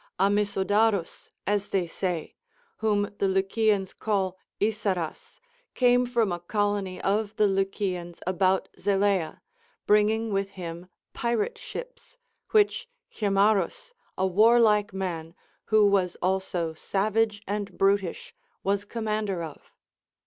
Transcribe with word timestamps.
Amisodarus, 0.19 1.29
as 1.45 1.69
they 1.69 1.85
say, 1.85 2.33
Λvhom 2.81 3.15
the 3.19 3.27
Lycians 3.27 3.93
call 3.93 4.35
Isaras, 4.59 5.39
came 5.75 6.07
from 6.07 6.31
a 6.31 6.39
colony 6.39 6.99
of 6.99 7.35
the 7.35 7.45
Lycians 7.45 8.19
about 8.25 8.67
Zeleia, 8.79 9.41
bringing 9.85 10.33
with 10.33 10.49
him 10.57 10.87
pirate 11.13 11.59
ships, 11.59 12.17
Λνΐιίοΐι 12.51 12.87
Chimarrhus, 13.13 13.93
a 14.17 14.25
warlike 14.25 14.91
man, 14.91 15.35
who 15.65 15.85
was 15.85 16.15
also 16.15 16.73
savage 16.73 17.43
and 17.45 17.77
brutish, 17.77 18.33
was 18.63 18.85
commander 18.85 19.43
of. 19.43 19.71